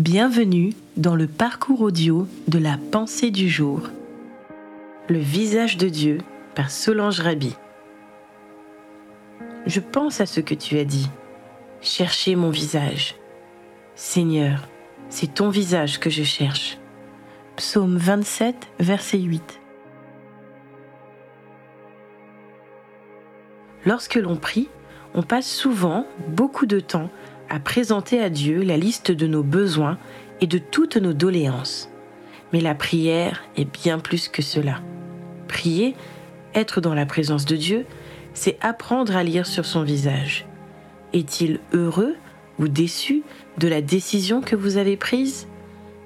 [0.00, 3.82] Bienvenue dans le parcours audio de la pensée du jour.
[5.10, 6.16] Le visage de Dieu
[6.54, 7.54] par Solange Rabi.
[9.66, 11.10] Je pense à ce que tu as dit.
[11.82, 13.16] Cherchez mon visage.
[13.94, 14.66] Seigneur,
[15.10, 16.78] c'est ton visage que je cherche.
[17.56, 19.60] Psaume 27, verset 8.
[23.84, 24.70] Lorsque l'on prie,
[25.12, 27.10] on passe souvent beaucoup de temps
[27.50, 29.98] à présenter à Dieu la liste de nos besoins
[30.40, 31.90] et de toutes nos doléances.
[32.52, 34.80] Mais la prière est bien plus que cela.
[35.48, 35.94] Prier,
[36.54, 37.86] être dans la présence de Dieu,
[38.34, 40.46] c'est apprendre à lire sur son visage.
[41.12, 42.14] Est-il heureux
[42.58, 43.22] ou déçu
[43.58, 45.48] de la décision que vous avez prise?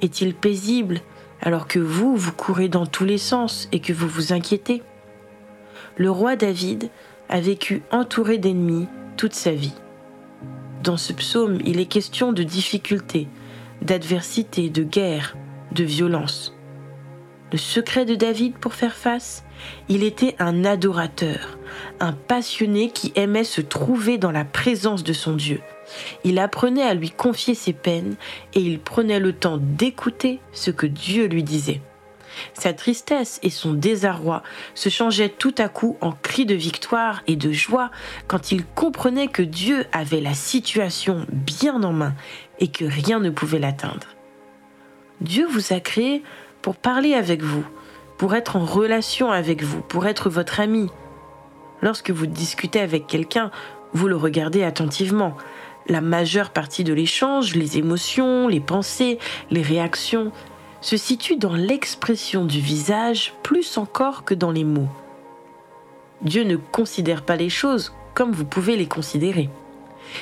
[0.00, 1.00] Est-il paisible
[1.42, 4.82] alors que vous, vous courez dans tous les sens et que vous vous inquiétez?
[5.96, 6.90] Le roi David
[7.28, 9.74] a vécu entouré d'ennemis toute sa vie.
[10.86, 13.26] Dans ce psaume, il est question de difficultés,
[13.82, 15.36] d'adversité, de guerre,
[15.72, 16.54] de violence.
[17.50, 19.44] Le secret de David pour faire face
[19.88, 21.58] Il était un adorateur,
[21.98, 25.60] un passionné qui aimait se trouver dans la présence de son Dieu.
[26.22, 28.14] Il apprenait à lui confier ses peines
[28.54, 31.80] et il prenait le temps d'écouter ce que Dieu lui disait.
[32.54, 34.42] Sa tristesse et son désarroi
[34.74, 37.90] se changeaient tout à coup en cris de victoire et de joie
[38.26, 42.14] quand il comprenait que Dieu avait la situation bien en main
[42.58, 44.06] et que rien ne pouvait l'atteindre.
[45.20, 46.22] Dieu vous a créé
[46.62, 47.64] pour parler avec vous,
[48.18, 50.88] pour être en relation avec vous, pour être votre ami.
[51.82, 53.50] Lorsque vous discutez avec quelqu'un,
[53.92, 55.36] vous le regardez attentivement.
[55.88, 59.18] La majeure partie de l'échange, les émotions, les pensées,
[59.50, 60.32] les réactions,
[60.86, 64.88] se situe dans l'expression du visage plus encore que dans les mots.
[66.22, 69.50] Dieu ne considère pas les choses comme vous pouvez les considérer.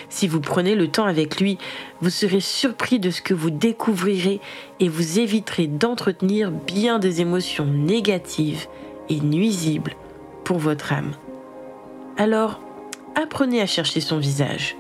[0.09, 1.59] Si vous prenez le temps avec lui,
[2.01, 4.41] vous serez surpris de ce que vous découvrirez
[4.81, 8.67] et vous éviterez d'entretenir bien des émotions négatives
[9.11, 9.95] et nuisibles
[10.45, 11.13] pour votre âme.
[12.17, 12.59] Alors,
[13.17, 14.77] apprenez à chercher son visage.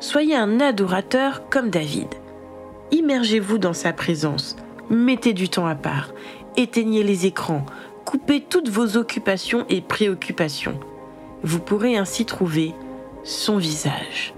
[0.00, 2.12] Soyez un adorateur comme David.
[2.90, 4.56] Immergez-vous dans sa présence
[4.90, 6.12] mettez du temps à part,
[6.56, 7.64] éteignez les écrans,
[8.04, 10.78] coupez toutes vos occupations et préoccupations.
[11.42, 12.74] Vous pourrez ainsi trouver
[13.22, 14.34] son visage.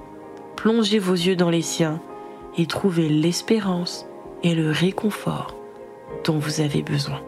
[0.57, 2.01] Plongez vos yeux dans les siens
[2.59, 4.07] et trouvez l'espérance
[4.43, 5.55] et le réconfort
[6.25, 7.21] dont vous avez besoin.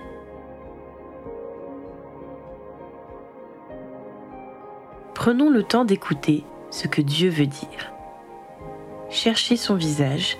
[5.15, 7.93] Prenons le temps d'écouter ce que Dieu veut dire.
[9.09, 10.39] Cherchez son visage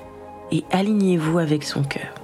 [0.51, 2.22] et alignez-vous avec son cœur.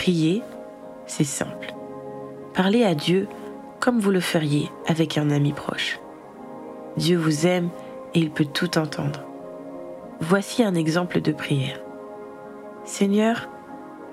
[0.00, 0.42] Prier,
[1.04, 1.74] c'est simple.
[2.54, 3.28] Parlez à Dieu
[3.80, 6.00] comme vous le feriez avec un ami proche.
[6.96, 7.68] Dieu vous aime
[8.14, 9.20] et il peut tout entendre.
[10.18, 11.78] Voici un exemple de prière.
[12.86, 13.50] Seigneur,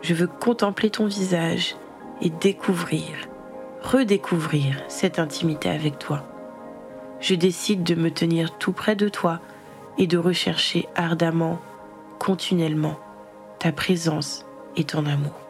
[0.01, 1.77] je veux contempler ton visage
[2.21, 3.05] et découvrir,
[3.81, 6.25] redécouvrir cette intimité avec toi.
[7.21, 9.39] Je décide de me tenir tout près de toi
[9.97, 11.61] et de rechercher ardemment,
[12.19, 12.99] continuellement,
[13.57, 15.46] ta présence et ton amour.